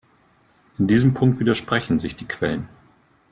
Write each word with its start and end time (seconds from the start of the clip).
In 0.79 0.87
diesem 0.87 1.13
Punkt 1.13 1.39
widersprechen 1.39 1.99
sich 1.99 2.15
die 2.15 2.27
Quellen. 2.27 2.67